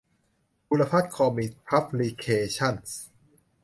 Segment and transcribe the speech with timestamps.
[0.67, 3.01] บุรพัฒน์ คอมิคส์ พับลิเคชันส์